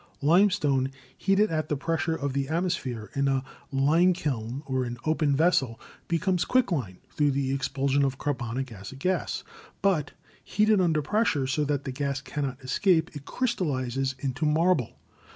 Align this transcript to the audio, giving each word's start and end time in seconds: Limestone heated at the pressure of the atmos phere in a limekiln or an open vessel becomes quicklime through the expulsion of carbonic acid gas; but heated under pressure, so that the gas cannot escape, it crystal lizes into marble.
Limestone 0.23 0.89
heated 1.15 1.51
at 1.51 1.69
the 1.69 1.77
pressure 1.77 2.15
of 2.15 2.33
the 2.33 2.47
atmos 2.47 2.75
phere 2.75 3.11
in 3.15 3.27
a 3.27 3.43
limekiln 3.71 4.63
or 4.65 4.83
an 4.83 4.97
open 5.05 5.35
vessel 5.35 5.79
becomes 6.07 6.43
quicklime 6.43 6.97
through 7.11 7.29
the 7.29 7.53
expulsion 7.53 8.03
of 8.03 8.17
carbonic 8.17 8.71
acid 8.71 8.97
gas; 8.97 9.43
but 9.83 10.13
heated 10.43 10.81
under 10.81 11.03
pressure, 11.03 11.45
so 11.45 11.63
that 11.65 11.83
the 11.83 11.91
gas 11.91 12.19
cannot 12.19 12.59
escape, 12.63 13.15
it 13.15 13.25
crystal 13.25 13.67
lizes 13.67 14.15
into 14.17 14.43
marble. 14.43 14.97